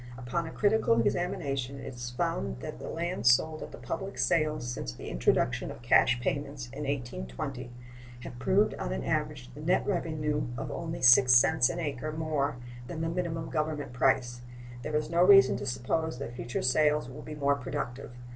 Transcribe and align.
Upon 0.17 0.47
a 0.47 0.51
critical 0.51 0.99
examination 0.99 1.79
it 1.79 1.93
is 1.93 2.09
found 2.09 2.59
that 2.61 2.79
the 2.79 2.89
lands 2.89 3.31
sold 3.35 3.61
at 3.61 3.71
the 3.71 3.77
public 3.77 4.17
sales 4.17 4.67
since 4.67 4.91
the 4.91 5.09
introduction 5.11 5.69
of 5.69 5.83
cash 5.83 6.19
payments, 6.19 6.69
in 6.69 6.85
1820, 6.85 7.69
have 8.21 8.39
produced 8.39 8.73
on 8.81 8.91
an 8.93 9.03
average 9.03 9.53
the 9.53 9.61
net 9.61 9.85
revenue 9.85 10.47
of 10.57 10.71
only 10.71 11.03
6 11.03 11.31
cents 11.31 11.69
an 11.69 11.77
acre 11.77 12.11
more 12.11 12.57
than 12.87 13.01
the 13.01 13.09
minimum 13.09 13.51
Government 13.51 13.93
price. 13.93 14.41
There 14.81 14.95
is 14.95 15.11
no 15.11 15.21
reason 15.23 15.55
to 15.57 15.67
suppose 15.67 16.17
that 16.17 16.33
future 16.33 16.63
sales 16.63 17.07
will 17.07 17.21
be 17.21 17.35
more 17.35 17.53
productive. 17.53 18.15